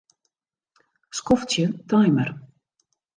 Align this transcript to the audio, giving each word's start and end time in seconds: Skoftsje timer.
Skoftsje 1.19 1.65
timer. 1.93 2.33